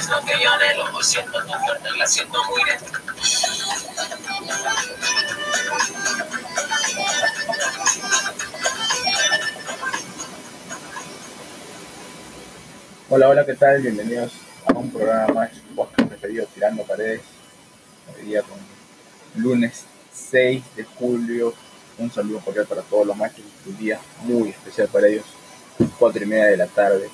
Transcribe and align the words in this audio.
es 0.00 0.08
lo 0.08 0.20
que 0.24 0.32
yo 0.42 0.50
anhelo. 0.50 1.02
Siento 1.02 1.42
tu 1.44 1.52
fuerte, 1.52 1.88
la 1.98 2.06
siento 2.06 2.38
muy 2.44 2.62
dentro. 2.64 3.00
Hola, 13.10 13.28
hola, 13.28 13.44
¿qué 13.44 13.54
tal? 13.54 13.82
Bienvenidos 13.82 14.32
a 14.66 14.72
un 14.72 14.90
programa 14.90 15.34
más, 15.34 15.50
su 15.52 15.74
podcast 15.74 16.08
preferido, 16.08 16.46
Tirando 16.46 16.82
Paredes. 16.84 17.20
Hoy 18.16 18.24
día 18.26 18.42
con 18.42 18.58
lunes 19.42 19.84
6 20.12 20.62
de 20.76 20.84
julio. 20.84 21.52
Un 21.98 22.10
saludo 22.10 22.40
cordial 22.40 22.66
para 22.66 22.82
todos 22.82 23.06
los 23.06 23.16
machos. 23.16 23.44
Un 23.66 23.76
día 23.76 24.00
muy 24.22 24.48
especial 24.48 24.88
para 24.88 25.08
ellos. 25.08 25.26
Cuatro 25.98 26.22
y 26.22 26.26
media 26.26 26.46
de 26.46 26.56
la 26.56 26.66
tarde. 26.66 27.10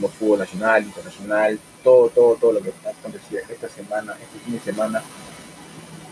Eh, 0.00 0.08
fútbol 0.18 0.38
nacional, 0.38 0.84
internacional, 0.84 1.58
todo, 1.82 2.08
todo, 2.08 2.36
todo 2.36 2.52
lo 2.52 2.62
que 2.62 2.70
está 2.70 2.90
aconteciendo 2.90 3.52
esta 3.52 3.68
semana, 3.68 4.14
este 4.20 4.38
fin 4.44 4.54
de 4.54 4.60
semana. 4.60 5.02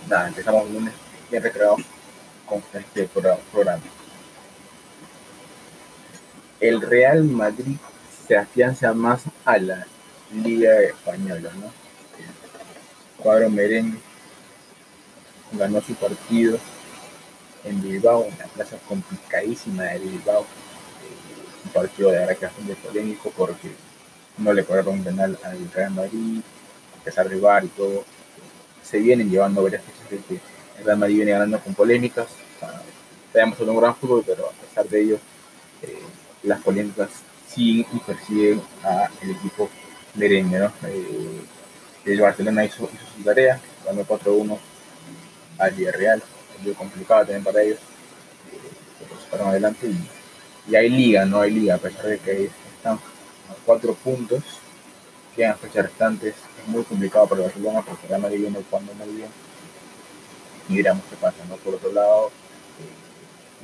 Nada, 0.09 0.29
empezamos 0.29 0.66
el 0.66 0.75
lunes 0.75 0.95
bien 1.30 1.43
recreados 1.43 1.80
con 2.47 2.62
este 2.74 3.09
programa. 3.09 3.83
El 6.59 6.83
Real 6.83 7.24
Madrid 7.24 7.77
se 8.27 8.37
afianza 8.37 8.93
más 8.93 9.23
a 9.45 9.57
la 9.59 9.87
Liga 10.33 10.80
Española, 10.83 11.51
¿no? 11.59 11.66
El 11.66 13.23
cuadro 13.23 13.51
merengue 13.51 13.99
ganó 15.52 15.80
su 15.80 15.95
partido 15.95 16.59
en 17.65 17.83
Bilbao, 17.83 18.24
en 18.24 18.38
la 18.38 18.47
plaza 18.47 18.77
complicadísima 18.88 19.85
de 19.85 19.99
Bilbao. 20.01 20.47
Un 21.64 21.70
partido 21.73 22.10
de 22.10 22.19
verdad 22.19 22.37
que 22.37 22.46
bastante 22.46 22.74
polémico 22.77 23.32
porque 23.37 23.70
no 24.38 24.52
le 24.52 24.64
cobraron 24.64 25.02
penal 25.02 25.38
al 25.45 25.73
Real 25.73 25.91
Madrid, 25.91 26.41
a 26.98 27.05
pesar 27.05 27.28
de 27.28 27.38
VAR 27.38 27.64
y 27.64 27.68
todo. 27.68 28.04
Se 28.82 28.98
vienen 28.98 29.30
llevando 29.30 29.62
varias 29.62 29.82
fechas 29.82 30.23
que 30.26 30.35
el 30.79 30.85
Real 30.85 30.98
Madrid 30.98 31.16
viene 31.16 31.32
ganando 31.32 31.60
con 31.60 31.74
polémicas. 31.74 32.29
Tenemos 33.32 33.60
un 33.60 33.76
gran 33.76 33.95
fútbol, 33.95 34.24
pero 34.26 34.46
a 34.46 34.52
pesar 34.52 34.88
de 34.88 35.01
ello, 35.02 35.18
eh, 35.82 36.02
las 36.43 36.60
polémicas 36.60 37.10
siguen 37.48 37.87
y 37.92 37.98
persiguen 37.98 38.60
al 38.82 39.30
equipo 39.30 39.68
merengue. 40.15 40.59
¿no? 40.59 40.73
Eh, 40.88 41.42
el 42.07 42.20
Barcelona 42.20 42.65
hizo, 42.65 42.88
hizo 42.92 43.04
su 43.16 43.23
tarea, 43.23 43.60
ganó 43.85 44.04
4-1 44.04 44.59
al 45.59 45.70
Villarreal, 45.73 46.23
muy 46.63 46.73
complicado 46.74 47.20
también 47.20 47.45
para 47.45 47.63
ellos, 47.63 47.79
eh, 48.52 49.07
pero 49.29 49.42
se 49.42 49.48
adelante 49.48 49.87
y, 49.87 50.09
y, 50.69 50.75
hay 50.75 50.89
liga, 50.89 51.25
no 51.25 51.41
hay 51.41 51.51
liga, 51.53 51.75
a 51.77 51.79
pesar 51.79 52.07
de 52.07 52.19
que 52.19 52.51
están 52.77 52.95
a 52.95 53.55
cuatro 53.65 53.95
puntos, 53.95 54.43
quedan 55.35 55.59
fechas 55.59 55.87
restantes, 55.87 56.35
es 56.35 56.69
muy 56.69 56.85
complicado 56.85 57.27
para 57.27 57.43
el 57.43 57.47
Barcelona 57.49 57.83
porque 57.83 58.07
Real 58.07 58.21
Madrid 58.21 58.41
viene 58.41 58.65
jugando 58.69 58.95
muy 58.95 59.16
bien 59.16 59.29
y 60.69 60.77
veremos 60.77 61.03
qué 61.11 61.16
pasa, 61.16 61.38
¿no? 61.49 61.57
Por 61.57 61.75
otro 61.75 61.93
lado, 61.93 62.31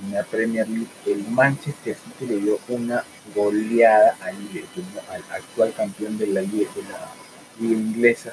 en 0.02 0.12
la 0.12 0.24
Premier 0.24 0.68
League, 0.68 0.88
el 1.06 1.24
Manchester 1.28 1.96
City 1.96 2.26
le 2.26 2.40
dio 2.40 2.58
una 2.68 3.04
goleada 3.34 4.16
al 4.20 4.36
Liverpool, 4.38 4.84
al 5.10 5.22
actual 5.30 5.72
campeón 5.72 6.18
de 6.18 6.26
la 6.26 6.42
liga, 6.42 6.70
de 6.74 6.82
la 6.82 7.10
liga 7.60 7.80
inglesa. 7.80 8.32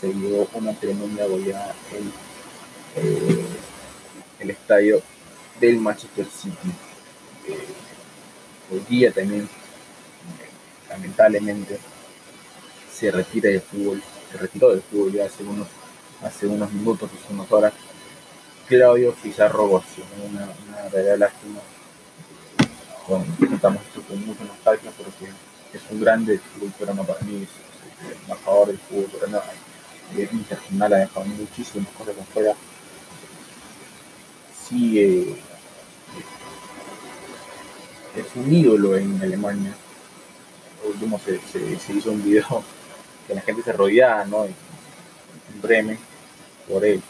Se 0.00 0.08
dio 0.12 0.48
una 0.54 0.72
tremenda 0.72 1.26
goleada 1.26 1.74
en 1.92 2.12
eh, 2.96 3.46
el 4.38 4.50
estadio 4.50 5.02
del 5.60 5.76
Manchester 5.78 6.26
City. 6.26 6.72
Hoy 7.46 8.80
día 8.88 9.12
también, 9.12 9.48
lamentablemente, 10.88 11.78
se 12.92 13.10
retira 13.10 13.50
del 13.50 13.62
fútbol, 13.62 14.02
se 14.30 14.38
retiró 14.38 14.70
del 14.70 14.82
fútbol 14.82 15.12
ya 15.12 15.24
hace 15.26 15.42
unos, 15.42 15.68
hace 16.22 16.46
unos 16.46 16.72
minutos, 16.72 17.10
hace 17.12 17.32
unas 17.32 17.50
horas, 17.50 17.72
Claudio 18.68 19.12
Pizarro 19.14 19.66
Bocio, 19.66 20.04
una, 20.30 20.48
una 20.68 20.82
verdadera 20.84 21.16
lástima. 21.16 21.60
Contamos 23.06 23.82
esto 23.82 24.02
con 24.02 24.24
mucha 24.24 24.44
nostalgia 24.44 24.92
porque 24.92 25.32
es 25.72 25.82
un 25.90 26.00
grande 26.00 26.38
fútbol 26.38 26.70
peruano 26.78 27.04
para 27.04 27.20
mí, 27.22 27.42
es, 27.42 28.06
el 28.06 28.16
embajador 28.22 28.68
del 28.68 28.78
fútbol 28.78 29.06
peruano 29.06 29.42
internacional, 30.16 30.92
ha 30.92 30.98
dejado 30.98 31.26
muchísimas 31.26 31.88
cosas 31.94 32.14
afuera. 32.18 32.54
Sigue, 34.68 35.36
es 38.16 38.26
un 38.34 38.52
ídolo 38.52 38.96
en 38.96 39.20
Alemania. 39.22 39.74
último 40.84 41.18
se, 41.18 41.40
se, 41.40 41.92
hizo 41.92 42.10
un 42.10 42.22
video 42.24 42.64
que 43.26 43.34
la 43.34 43.40
gente 43.42 43.62
se 43.62 43.72
rodeaba 43.72 44.24
¿no? 44.24 44.44
en, 44.44 44.54
en 45.54 45.62
Bremen 45.62 45.98
por 46.68 46.84
él 46.84 47.02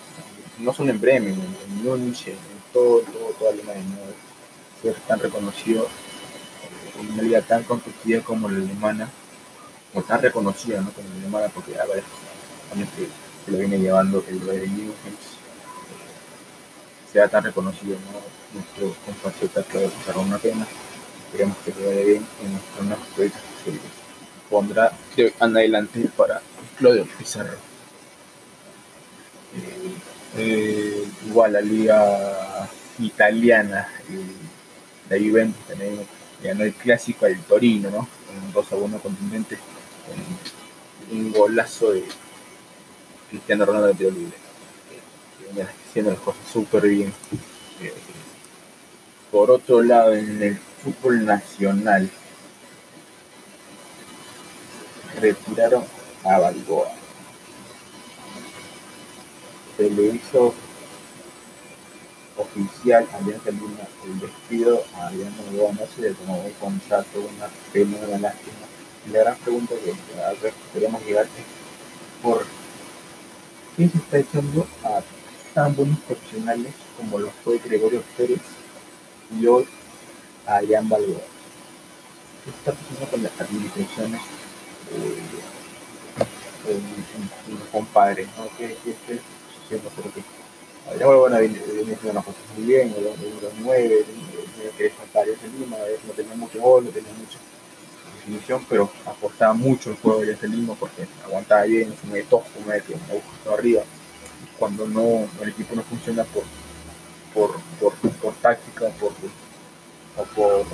no 0.61 0.73
solo 0.73 0.91
en 0.91 1.01
Bremen, 1.01 1.35
en, 1.35 1.83
Múnich, 1.83 2.29
en 2.29 2.37
todo, 2.73 3.01
todo, 3.01 3.31
toda 3.39 3.53
Alemania, 3.53 3.83
¿no? 3.83 4.83
ser 4.83 4.95
tan 5.07 5.19
reconocido 5.19 5.89
en 6.99 7.13
una 7.13 7.23
liga 7.23 7.43
tan 7.43 7.63
competitiva 7.65 8.23
como 8.23 8.49
la 8.49 8.59
alemana, 8.59 9.09
o 9.95 10.03
tan 10.03 10.23
reconocida 10.23 10.81
¿no? 10.81 10.93
como 10.93 11.09
la 11.09 11.15
alemana, 11.17 11.49
porque 11.49 11.79
a 11.79 11.87
varios 11.87 12.05
años 12.75 12.89
que, 12.97 13.09
que 13.45 13.53
lo 13.53 13.59
viene 13.59 13.79
llevando 13.79 14.25
el 14.29 14.39
Bayern 14.41 14.73
Múnich, 14.73 14.95
sea 17.13 17.29
tan 17.29 17.45
reconocido, 17.45 17.97
¿no? 18.13 18.59
nuestro 18.61 18.95
compatriota 19.05 19.63
Claudio 19.63 19.91
Pizarro, 19.91 20.21
una 20.23 20.39
pena, 20.39 20.67
esperemos 21.31 21.57
que 21.65 21.73
le 21.73 21.87
vaya 21.87 22.05
bien 22.05 22.27
en 22.45 22.53
nuestros 22.53 22.87
nuevos 22.87 23.07
proyectos 23.15 23.43
que 23.65 23.71
se 23.71 23.79
pondrá 24.51 24.93
de 25.17 25.35
adelante 25.39 26.11
para 26.17 26.43
Claudio 26.77 27.07
Pizarro. 27.19 27.57
Eh, 29.55 29.95
eh, 30.37 31.05
igual 31.27 31.53
la 31.53 31.61
liga 31.61 32.69
italiana, 32.99 33.89
la 35.09 35.19
Juventus 35.19 35.67
también 35.67 36.01
ganó 36.43 36.65
el 36.65 36.75
clásico 36.75 37.27
al 37.27 37.39
Torino, 37.43 37.91
¿no? 37.91 38.09
Con 38.27 38.45
un 38.45 38.53
2 38.53 38.73
a 38.73 38.77
1 38.77 38.99
contundente, 38.99 39.57
con 40.07 41.17
un 41.17 41.33
golazo 41.33 41.93
de 41.93 42.05
Cristiano 43.29 43.67
Ronaldo 43.67 43.89
de 43.89 43.95
tiro 43.95 44.11
libre, 44.11 44.37
eh, 45.57 45.67
haciendo 45.89 46.11
las 46.11 46.21
cosas 46.21 46.43
súper 46.53 46.89
bien. 46.89 47.13
Eh, 47.81 47.93
por 49.31 49.51
otro 49.51 49.83
lado, 49.83 50.13
en 50.15 50.43
el 50.43 50.59
fútbol 50.83 51.25
nacional, 51.25 52.11
retiraron 55.21 55.85
a 56.25 56.39
Balboa. 56.39 56.89
Se 59.77 59.91
le 59.91 60.07
hizo 60.07 60.55
oficial 62.37 63.07
Alianza 63.13 63.51
Lima 63.51 63.87
el 64.05 64.21
despido 64.21 64.85
a 64.97 65.09
Alianza 65.09 65.43
Lima, 65.51 65.73
no 65.73 65.87
se 65.95 66.03
le 66.03 66.11
tomó 66.13 66.41
un 66.41 66.53
contrato, 66.53 67.21
una 67.21 67.49
pena, 67.73 67.97
una 68.07 68.19
lástima. 68.19 68.55
Y 69.07 69.11
la 69.11 69.21
gran 69.21 69.37
pregunta 69.37 69.75
que 69.83 70.21
a 70.21 70.31
ver, 70.43 70.53
queremos 70.73 71.05
llegar 71.05 71.25
es 71.25 72.23
por 72.23 72.45
qué 73.77 73.89
se 73.89 73.99
está 73.99 74.19
echando 74.19 74.67
a 74.85 75.01
tan 75.55 75.75
buenos 75.75 75.99
profesionales 76.01 76.73
como 76.97 77.19
lo 77.19 77.31
fue 77.43 77.59
Gregorio 77.59 78.03
Pérez 78.17 78.41
y 79.39 79.47
hoy 79.47 79.67
a 80.51 80.57
Adrián 80.57 80.89
Balboa. 80.89 81.21
¿Qué 82.45 82.51
está 82.51 82.73
pasando 82.73 83.07
con 83.11 83.23
las 83.23 83.41
administraciones 83.41 84.21
eh, 84.93 85.23
en, 86.69 87.59
los 87.59 87.69
compadres? 87.69 88.29
¿no? 88.37 88.49
¿Qué, 88.59 88.77
qué, 88.85 88.97
qué 89.07 89.21
haciendo, 89.65 89.91
pero 89.97 90.13
que 90.13 90.23
ya 90.99 91.07
bueno, 91.07 91.39
viene 91.39 91.59
haciendo 91.95 92.15
las 92.15 92.25
cosas 92.25 92.43
muy 92.57 92.67
bien, 92.67 92.93
el 92.97 93.05
número 93.05 93.53
9, 93.61 94.05
que 94.77 94.91
faltar 94.91 95.29
en 95.29 95.61
Lima, 95.61 95.77
no 96.07 96.13
tenía 96.15 96.35
mucho 96.35 96.61
gol, 96.61 96.85
no 96.85 96.91
tenía 96.91 97.13
mucha 97.13 97.39
definición, 98.17 98.67
pero 98.69 98.91
apostaba 99.07 99.53
mucho 99.53 99.91
el 99.91 99.97
juego 99.97 100.21
de 100.21 100.49
Lima 100.49 100.75
porque 100.75 101.07
aguantaba 101.25 101.63
bien, 101.63 101.95
se 102.01 102.07
mueve 102.09 102.27
tosco, 102.29 102.51
mueve 102.65 102.83
que 102.83 102.95
me 102.95 103.15
gusta 103.15 103.55
arriba. 103.55 103.83
Cuando 104.59 104.87
no, 104.89 105.29
el 105.43 105.49
equipo 105.51 105.77
no 105.77 105.83
funciona 105.83 106.25
por, 106.25 106.43
por, 107.33 107.61
por, 107.79 107.93
por 108.13 108.35
táctica, 108.35 108.89
por, 108.99 109.13
o 110.17 110.25
por, 110.25 110.67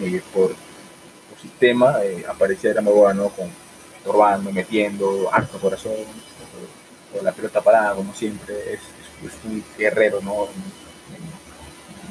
eh, 0.00 0.22
por, 0.32 0.48
por 0.48 1.38
sistema, 1.40 2.02
eh, 2.04 2.24
aparecía 2.28 2.70
era 2.70 2.80
muy 2.80 2.92
bueno, 2.92 3.28
con 3.30 3.50
robando, 4.04 4.52
metiendo, 4.52 5.28
harto 5.32 5.58
corazón, 5.58 5.92
con 7.12 7.24
la 7.24 7.32
pelota 7.32 7.60
parada, 7.60 7.94
como 7.94 8.14
siempre, 8.14 8.74
es, 8.74 8.80
es, 9.24 9.32
un 9.44 9.64
guerrero 9.76 10.20
¿no? 10.20 10.48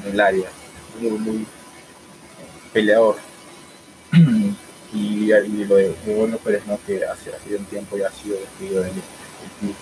en, 0.04 0.12
el 0.12 0.20
área, 0.20 0.48
muy, 1.00 1.46
peleador. 2.72 3.16
y, 4.92 5.26
lo 5.26 5.76
de, 5.76 5.94
Bueno 6.06 6.38
Pérez, 6.38 6.66
¿no? 6.66 6.78
que 6.86 7.04
hace, 7.04 7.34
hace 7.34 7.56
un 7.56 7.64
tiempo 7.66 7.96
ya 7.96 8.08
ha 8.08 8.12
sido 8.12 8.38
despedido 8.38 8.82
del, 8.82 8.92
club. 8.92 9.74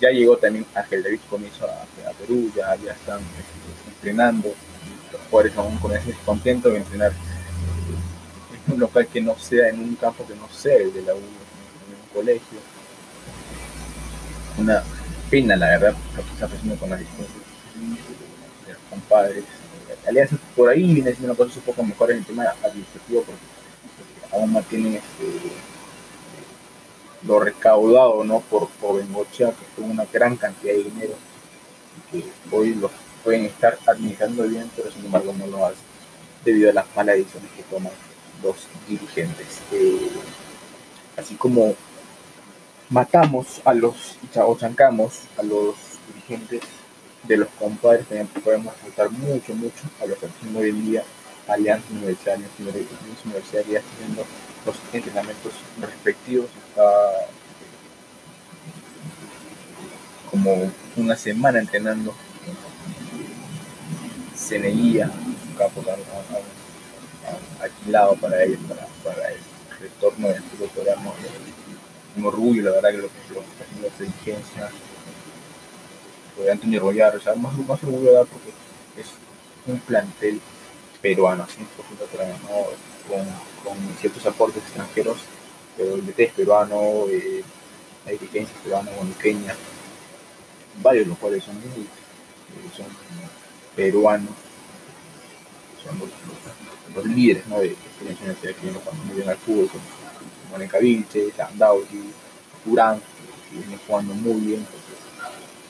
Ya 0.00 0.10
llegó 0.10 0.36
también 0.36 0.66
Ángel 0.74 1.02
David 1.02 1.20
Comiso 1.30 1.64
a, 1.66 2.08
a, 2.08 2.12
Perú, 2.12 2.52
ya, 2.54 2.76
ya 2.76 2.92
están 2.92 3.20
este, 3.20 3.85
entrenando, 3.96 4.54
los 5.12 5.20
jugadores 5.30 5.56
aún 5.56 5.76
con 5.78 5.92
ese 5.92 6.14
contento 6.24 6.70
de 6.70 6.78
entrenar 6.78 7.12
un 8.68 8.80
local 8.80 9.06
que 9.06 9.20
no 9.20 9.38
sea 9.38 9.68
en 9.68 9.80
un 9.80 9.94
campo 9.94 10.26
que 10.26 10.34
no 10.34 10.48
sea 10.48 10.76
el 10.76 10.92
de 10.92 11.02
la 11.02 11.14
U, 11.14 11.18
en 11.18 11.22
un 11.22 12.08
colegio. 12.12 12.58
Una 14.58 14.82
pena, 15.30 15.56
la 15.56 15.68
verdad, 15.68 15.94
lo 16.16 16.22
que 16.22 16.30
está 16.32 16.48
pasando 16.48 16.76
con 16.76 16.90
las 16.90 16.98
distancias 16.98 17.36
de 18.66 18.72
los 18.72 18.82
compadres. 18.90 19.44
Alianza 20.06 20.36
por 20.54 20.68
ahí 20.68 20.94
viene 20.94 21.12
siendo 21.14 21.32
una 21.32 21.52
un 21.52 21.60
poco 21.62 21.82
mejor 21.82 22.10
en 22.12 22.18
el 22.18 22.24
tema 22.24 22.44
administrativo 22.62 23.22
porque, 23.22 23.40
porque 23.96 24.34
aún 24.36 24.52
mantienen 24.52 24.94
este, 24.94 25.52
lo 27.26 27.40
recaudado 27.40 28.22
¿no? 28.24 28.40
por, 28.40 28.68
por 28.80 28.98
Bengochea, 28.98 29.50
que 29.50 29.64
fue 29.74 29.84
una 29.84 30.04
gran 30.12 30.36
cantidad 30.36 30.74
de 30.74 30.84
dinero 30.84 31.14
que 32.10 32.24
hoy 32.52 32.74
lo 32.74 32.90
pueden 33.26 33.46
estar 33.46 33.76
administrando 33.88 34.44
bien, 34.44 34.70
pero 34.76 34.88
sin 34.92 35.04
embargo 35.04 35.34
no 35.36 35.48
lo 35.48 35.66
hacen 35.66 35.82
debido 36.44 36.70
a 36.70 36.74
las 36.74 36.86
malas 36.94 37.16
decisiones 37.16 37.50
que 37.56 37.64
toman 37.64 37.92
los 38.40 38.68
dirigentes. 38.88 39.60
Eh, 39.72 40.10
así 41.16 41.34
como 41.34 41.74
matamos 42.88 43.60
a 43.64 43.74
los 43.74 44.16
o 44.36 44.56
chancamos 44.56 45.22
a 45.36 45.42
los 45.42 45.74
dirigentes 46.06 46.60
de 47.24 47.36
los 47.36 47.48
compadres, 47.58 48.06
también 48.06 48.28
podemos 48.44 48.72
matar 48.84 49.10
mucho, 49.10 49.56
mucho 49.56 49.82
a 50.00 50.06
los 50.06 50.16
que 50.18 50.26
hacen 50.26 50.56
hoy 50.56 50.68
en 50.68 50.86
día 50.86 51.02
alianzas 51.48 51.90
universitarias, 51.90 52.48
universidades 53.24 53.82
haciendo 53.92 54.24
los 54.64 54.76
entrenamientos 54.92 55.52
respectivos. 55.80 56.46
Está 56.68 57.26
como 60.30 60.70
una 60.96 61.16
semana 61.16 61.58
entrenando 61.58 62.14
CNI 64.48 65.00
su 65.02 65.58
campo 65.58 65.82
alquilado 67.60 68.14
para 68.16 68.44
ellos, 68.44 68.60
para, 68.68 68.86
para 69.02 69.32
el 69.32 69.40
retorno 69.80 70.28
del 70.28 70.42
fútbol 70.42 70.70
coreano. 70.70 71.12
Un 72.16 72.24
orgullo, 72.24 72.62
la 72.62 72.70
verdad, 72.70 72.90
que 72.92 72.96
lo 72.98 73.08
que 73.08 73.82
la 73.82 74.06
dirigencia, 74.06 74.70
de 76.38 76.50
Antonio 76.50 76.80
Royar, 76.80 77.16
o 77.16 77.20
sea, 77.20 77.34
más, 77.34 77.56
más 77.58 77.82
orgullo 77.82 78.12
dar 78.12 78.26
porque 78.26 78.50
es 79.00 79.06
un 79.66 79.80
plantel 79.80 80.40
peruano, 81.02 81.46
100% 81.46 82.06
peruano, 82.10 82.38
con, 83.08 83.26
con, 83.64 83.96
ciertos 83.98 84.24
aportes 84.26 84.62
extranjeros, 84.62 85.18
pero 85.76 85.94
el 85.94 86.06
DT 86.06 86.20
es 86.20 86.32
peruano, 86.32 87.06
eh, 87.10 87.42
la 88.04 88.12
dirigencia 88.12 88.54
es 88.54 88.62
peruana, 88.62 88.90
guanuqueña, 88.92 89.54
varios 90.82 91.04
de 91.04 91.10
los 91.10 91.18
cuales 91.18 91.44
son, 91.44 91.56
eh, 91.56 91.86
son 92.76 92.86
peruanos, 93.76 94.30
son 95.84 96.00
los, 96.94 97.06
líderes 97.06 97.46
¿no? 97.46 97.60
de 97.60 97.66
experiencia 97.66 98.34
que 98.54 98.62
vienen 98.62 98.80
jugando 98.80 99.04
muy 99.04 99.16
bien 99.16 99.28
al 99.28 99.36
fútbol, 99.36 99.68
como 99.68 99.84
Morenca 100.50 100.78
Vilche, 100.78 101.32
Landauti, 101.36 102.00
Durán, 102.64 103.00
que 103.50 103.58
vienen 103.58 103.78
jugando 103.86 104.14
muy 104.14 104.40
bien, 104.40 104.66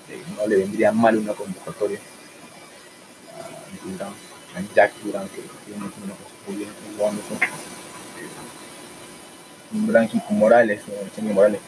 eh, 0.09 0.23
no 0.37 0.47
le 0.47 0.57
vendría 0.57 0.93
mal 0.93 1.19
una 1.19 1.35
convocatoria 1.35 1.99
a 3.35 3.87
Durán, 3.87 4.13
a 4.55 4.75
Jack 4.75 4.93
Durán, 5.03 5.29
que 5.29 5.43
viene 5.67 5.85
haciendo 5.87 6.05
una 6.05 6.15
cosa 6.15 6.35
muy 6.47 6.57
bien 6.57 6.71
jugando 6.97 7.23
con 7.23 7.39
un 9.73 9.87
gran 9.89 10.09
Morales, 10.31 10.81
Eugenio 10.89 11.35
Morales, 11.35 11.61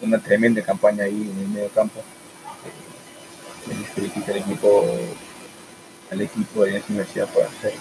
una 0.00 0.18
tremenda 0.18 0.62
campaña 0.62 1.04
ahí 1.04 1.30
en 1.30 1.38
el 1.38 1.48
medio 1.48 1.68
campo. 1.70 2.00
Eh, 3.70 4.30
al 4.30 4.36
equipo, 4.36 4.84
al 6.10 6.20
equipo 6.20 6.64
de 6.64 6.72
la 6.72 6.84
universidad 6.88 7.28
por 7.28 7.44
hacer, 7.44 7.74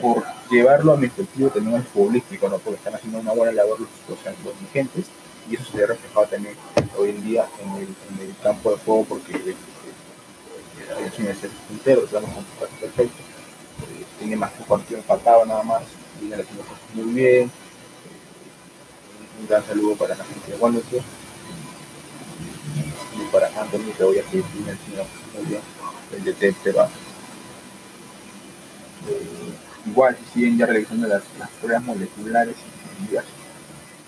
por 0.00 0.24
llevarlo 0.50 0.92
a 0.92 0.96
mi 0.96 1.06
objetivo 1.06 1.50
también 1.50 1.76
al 1.76 1.84
futbolístico, 1.84 2.48
¿no? 2.48 2.58
porque 2.58 2.78
están 2.78 2.94
haciendo 2.94 3.18
una 3.18 3.32
buena 3.32 3.52
labor 3.52 3.80
los, 3.80 3.88
los, 4.08 4.58
dirigentes 4.60 5.06
y 5.48 5.56
eso 5.56 5.64
se 5.70 5.78
ve 5.78 5.86
reflejado 5.86 6.26
también 6.26 6.54
hoy 6.96 7.10
en 7.10 7.24
día 7.24 7.48
en 7.62 7.70
el, 7.74 7.82
en 7.82 8.28
el 8.28 8.34
campo 8.42 8.70
de 8.70 8.78
juego 8.78 9.04
porque 9.04 9.32
eh, 9.32 9.56
universidad 11.18 11.52
es 11.52 11.66
puntero, 11.68 12.04
estamos 12.04 12.30
con 12.30 12.44
perfecto, 12.80 13.22
eh, 13.82 14.04
tiene 14.18 14.36
más 14.36 14.52
que 14.52 14.62
un 14.62 14.68
partido 14.68 15.00
empatado 15.00 15.44
nada 15.44 15.62
más, 15.62 15.82
viene 16.20 16.36
haciendo 16.36 16.62
cosas 16.62 16.82
muy 16.94 17.12
bien, 17.14 17.50
un 19.40 19.48
gran 19.48 19.64
saludo 19.66 19.96
para 19.96 20.14
la 20.14 20.24
gente 20.24 20.52
de 20.52 20.56
Guanajuato 20.56 21.19
para 23.30 23.46
Anthony 23.48 23.78
viene 23.78 24.72
haciendo 24.72 25.06
muy 25.34 25.46
bien 25.46 25.60
el 26.12 26.24
DT 26.24 26.54
peruano. 26.62 26.90
Eh, 29.08 29.86
igual 29.86 30.16
si 30.16 30.32
siguen 30.32 30.58
ya 30.58 30.66
realizando 30.66 31.06
las, 31.06 31.22
pruebas 31.60 31.82
moleculares 31.84 32.56
en 32.98 33.06
diversos 33.06 33.32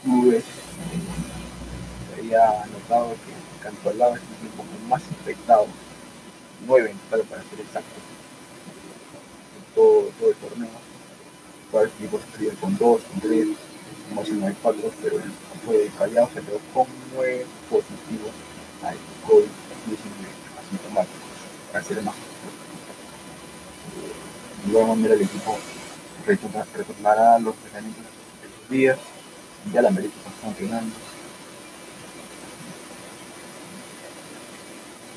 clubes, 0.02 0.44
eh, 0.44 2.18
había 2.18 2.64
notado 2.72 3.10
que 3.10 3.62
Cantolao 3.62 4.16
es 4.16 4.22
el 4.22 4.46
equipo 4.46 4.64
más 4.88 5.02
infectado, 5.02 5.66
nueve 6.66 6.90
en 6.90 6.98
total 6.98 7.22
para 7.22 7.42
ser 7.42 7.60
exacto, 7.60 7.94
en 9.56 9.74
todo, 9.74 10.10
todo 10.18 10.30
el 10.30 10.36
torneo. 10.36 10.82
Todos 11.70 11.84
los 11.84 11.94
equipos 11.94 12.20
se 12.36 12.56
con 12.56 12.76
dos, 12.76 13.02
con 13.02 13.20
tres, 13.20 13.48
como 14.08 14.26
si 14.26 14.32
no 14.32 14.46
hay 14.46 14.54
cuatro, 14.60 14.90
pero 15.02 15.16
el 15.16 15.22
campo 15.22 15.72
de 15.72 15.90
Callao 15.96 16.28
se 16.34 16.40
quedó 16.40 16.58
con 16.74 16.86
nueve 17.14 17.46
positivos 17.70 18.32
al 18.84 18.96
COVID-19 19.26 20.28
asintomáticos, 20.58 21.20
para 21.72 21.84
ser 21.84 22.02
más 22.02 22.14
luego 24.70 24.94
mira 24.94 25.14
el 25.14 25.22
equipo 25.22 25.58
retorna, 26.26 26.64
retornará 26.74 27.38
los 27.38 27.54
entrenamientos 27.56 28.04
de 28.04 28.48
sus 28.48 28.68
días, 28.70 28.98
ya 29.72 29.82
la 29.82 29.88
América 29.88 30.14
está 30.16 30.48
entrenando, 30.48 30.94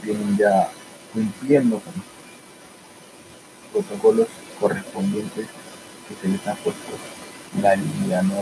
vienen 0.02 0.38
ya 0.38 0.70
cumpliendo 1.14 1.80
con 1.80 1.94
los 3.74 3.86
protocolos 3.86 4.28
correspondientes 4.60 5.48
que 6.08 6.16
se 6.22 6.28
les 6.28 6.48
ha 6.48 6.56
puesto 6.56 6.92
la 7.62 7.76
línea, 7.76 8.22
¿no? 8.24 8.36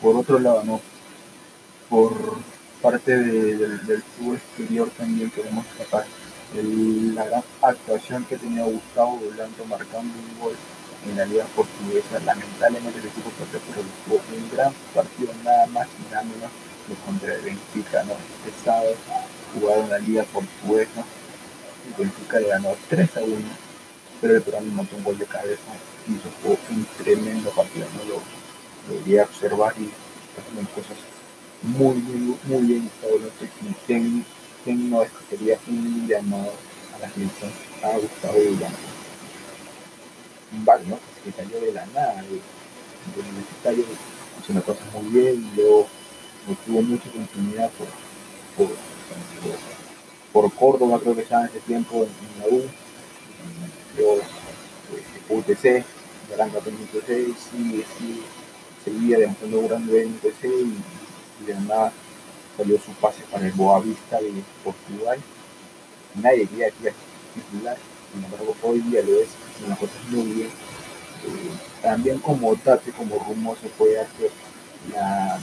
Por 0.00 0.16
otro 0.16 0.38
lado, 0.38 0.64
¿no? 0.64 0.93
Por 1.94 2.12
parte 2.82 3.16
de, 3.16 3.56
del, 3.56 3.86
del 3.86 4.02
fútbol 4.02 4.34
exterior 4.34 4.90
también 4.98 5.30
queremos 5.30 5.64
destacar 5.64 6.04
la 6.52 7.24
gran 7.24 7.44
actuación 7.62 8.24
que 8.24 8.36
tenía 8.36 8.64
Gustavo 8.64 9.20
Blanco 9.32 9.64
marcando 9.66 10.12
un 10.18 10.40
gol 10.40 10.56
en 11.06 11.16
la 11.16 11.24
liga 11.24 11.44
portuguesa. 11.54 12.18
Lamentablemente 12.26 12.98
el 12.98 13.06
equipo 13.06 13.30
perdió, 13.38 13.60
pero 13.68 13.86
jugó 14.08 14.20
un 14.36 14.50
gran 14.50 14.72
partido, 14.92 15.32
nada 15.44 15.68
más 15.68 15.86
y 15.86 16.12
nada 16.12 16.24
menos 16.24 16.50
que 16.88 16.94
contra 17.06 17.32
el 17.32 17.42
Benfica. 17.42 18.02
¿no? 18.02 18.14
Este 18.44 18.64
sábado 18.64 18.96
jugaron 19.54 19.88
la 19.88 20.00
liga 20.00 20.24
portuguesa. 20.24 21.04
El 21.86 21.94
Benfica 21.96 22.40
le 22.40 22.48
ganó 22.48 22.74
3 22.88 23.16
a 23.18 23.20
1, 23.20 23.36
pero 24.20 24.34
el 24.34 24.42
peruano 24.42 24.66
montó 24.72 24.96
un 24.96 25.04
gol 25.04 25.16
de 25.16 25.26
cabeza 25.26 25.70
y 26.08 26.16
eso 26.16 26.28
fue 26.42 26.58
un 26.74 26.84
tremendo 26.98 27.50
partido. 27.50 27.86
¿no? 27.94 28.18
Lo, 28.18 28.98
quería 29.04 29.22
observar 29.22 29.74
y 29.78 29.92
haciendo 30.36 30.68
cosas 30.72 31.13
muy, 31.64 31.94
muy, 31.96 32.36
muy 32.44 32.62
bien 32.66 32.90
establecidas 33.02 33.76
¿quién 34.64 34.90
no 34.90 35.02
escogería 35.02 35.58
un 35.66 36.06
llamado 36.06 36.52
a 36.94 36.98
la 37.00 37.10
selección 37.10 37.50
a 37.82 37.96
Gustavo? 37.98 38.38
Un 40.52 40.64
bar, 40.64 40.80
¿no? 40.86 40.98
Que 41.24 41.32
salió 41.32 41.60
de 41.60 41.72
la 41.72 41.86
nada, 41.86 42.22
de, 42.22 42.28
del 42.28 43.30
universitario, 43.30 43.84
haciendo 44.38 44.62
cosas 44.64 44.84
muy 44.92 45.10
bien, 45.10 45.50
y 45.52 45.56
luego 45.56 45.86
no 46.46 46.54
tuvo 46.66 46.82
mucha 46.82 47.10
continuidad 47.10 47.70
por, 47.72 47.88
por, 48.56 48.76
por, 50.32 50.52
Córdoba, 50.54 51.00
creo 51.00 51.14
que 51.14 51.22
estaba 51.22 51.42
en 51.42 51.48
ese 51.48 51.60
tiempo 51.60 52.04
en, 52.04 52.40
la 52.40 52.56
U, 52.56 52.62
luego 53.96 54.20
UTC, 55.30 55.84
gran 56.30 56.52
de 56.52 56.58
UTC, 56.58 57.36
sí, 57.36 57.84
sí, 57.98 58.22
seguía 58.84 59.18
demostrando 59.18 59.62
grande 59.62 60.02
en 60.02 60.14
UTC 60.14 60.44
y, 60.44 60.46
y 60.46 61.03
de 61.40 61.54
nada 61.54 61.92
salió 62.56 62.78
su 62.78 62.92
pase 62.92 63.22
para 63.30 63.46
el 63.46 63.52
Boavista 63.52 64.20
de 64.20 64.32
Portugal. 64.62 65.18
Nadie 66.14 66.46
quería 66.46 66.70
que 66.70 66.92
titular, 67.34 67.76
sin 68.12 68.24
embargo 68.24 68.56
hoy 68.62 68.80
día 68.80 69.02
lo 69.02 69.20
es, 69.20 69.28
haciendo 69.50 69.76
las 69.80 70.10
muy 70.10 70.32
bien. 70.32 70.48
Eh, 70.48 71.50
también 71.82 72.18
como 72.18 72.54
Tate, 72.56 72.92
como 72.92 73.18
rumor 73.18 73.56
se 73.60 73.68
puede 73.68 74.00
hacer 74.00 74.30
la, 74.92 75.40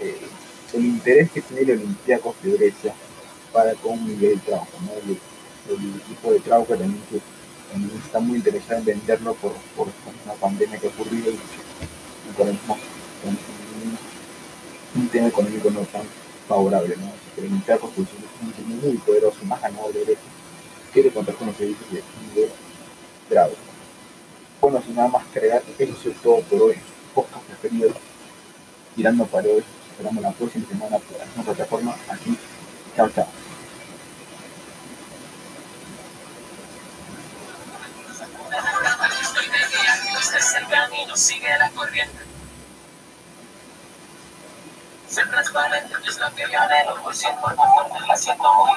eh, 0.00 0.28
el 0.72 0.84
interés 0.84 1.30
que 1.30 1.42
tiene 1.42 1.62
el 1.62 1.80
Olympiacos 1.80 2.34
de 2.42 2.52
Grecia 2.52 2.94
para 3.52 3.74
con 3.74 4.04
Miguel 4.06 4.40
Trauco, 4.40 4.78
¿no? 4.82 4.92
el, 4.92 5.18
el, 5.76 6.00
equipo 6.00 6.32
de 6.32 6.40
Trauco 6.40 6.76
también 6.76 7.02
que 7.10 7.20
también 7.72 8.00
está 8.04 8.20
muy 8.20 8.38
interesado 8.38 8.78
en 8.80 8.84
venderlo 8.84 9.34
por, 9.34 9.52
por 9.76 9.88
una 10.24 10.34
pandemia 10.34 10.78
que 10.78 10.86
ha 10.86 10.90
ocurrido 10.90 11.30
y, 11.30 11.34
y 11.34 12.42
el, 12.42 12.48
un 12.48 12.79
tema 15.10 15.28
económico 15.28 15.70
no 15.70 15.80
tan 15.80 16.02
favorable, 16.48 16.96
¿no? 16.96 17.12
El 17.36 17.48
Olympiacos 17.48 17.90
pues, 17.94 18.08
es 18.08 18.64
un 18.66 18.80
muy 18.80 18.96
poderoso, 18.98 19.44
más 19.44 19.60
ganador 19.60 19.92
de 19.92 20.04
Grecia, 20.04 20.30
quiere 20.92 21.10
contar 21.10 21.34
con 21.36 21.48
los 21.48 21.56
servicios 21.56 21.90
de 21.90 22.02
Miguel 22.28 22.50
Bravo. 23.28 23.52
Bueno, 24.60 24.82
sin 24.84 24.94
nada 24.94 25.08
más 25.08 25.22
agregar, 25.34 25.62
eso 25.78 26.10
es 26.10 26.16
todo 26.16 26.40
por 26.42 26.62
hoy. 26.62 26.74
Podcast 27.14 27.44
preferido. 27.44 27.92
Tirando 28.94 29.24
para 29.26 29.48
hoy. 29.48 29.64
Esperamos 29.90 30.22
la 30.22 30.32
próxima 30.32 30.66
semana 30.68 30.98
por 30.98 31.18
la 31.18 31.24
misma 31.26 31.44
plataforma. 31.44 31.96
Aquí. 32.08 32.36
Chao, 32.96 33.08
chao. 33.08 33.29
Yo 46.50 46.58
no 46.58 46.96
lo 47.04 47.12
siento, 47.12 47.46
no 47.48 48.16
siento. 48.16 48.70